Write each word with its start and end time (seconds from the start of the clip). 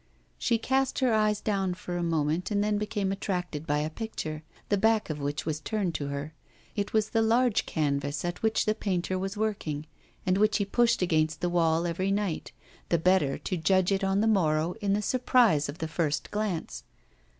She 0.39 0.57
cast 0.57 0.97
her 0.97 1.13
eyes 1.13 1.39
down 1.41 1.75
for 1.75 1.95
a 1.95 2.01
moment, 2.01 2.49
and 2.49 2.63
then 2.63 2.79
became 2.79 3.11
attracted 3.11 3.67
by 3.67 3.77
a 3.81 3.89
picture, 3.91 4.41
the 4.69 4.77
back 4.79 5.11
of 5.11 5.19
which 5.19 5.45
was 5.45 5.59
turned 5.59 5.93
to 5.93 6.07
her. 6.07 6.33
It 6.75 6.91
was 6.91 7.11
the 7.11 7.21
large 7.21 7.67
canvas 7.67 8.25
at 8.25 8.41
which 8.41 8.65
the 8.65 8.73
painter 8.73 9.19
was 9.19 9.37
working, 9.37 9.85
and 10.25 10.39
which 10.39 10.57
he 10.57 10.65
pushed 10.65 11.03
against 11.03 11.41
the 11.41 11.49
wall 11.49 11.85
every 11.85 12.09
night, 12.09 12.51
the 12.89 12.97
better 12.97 13.37
to 13.37 13.57
judge 13.57 13.91
it 13.91 14.03
on 14.03 14.21
the 14.21 14.25
morrow 14.27 14.73
in 14.81 14.93
the 14.93 15.03
surprise 15.03 15.69
of 15.69 15.77
the 15.77 15.87
first 15.87 16.31
glance. 16.31 16.83